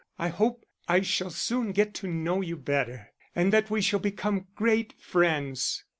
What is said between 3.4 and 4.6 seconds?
that we shall become